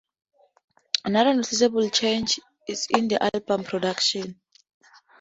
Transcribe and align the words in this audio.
Another 1.05 1.35
noticeable 1.35 1.87
change 1.91 2.39
is 2.67 2.87
in 2.89 3.07
the 3.07 3.23
album's 3.35 3.67
production. 3.67 4.41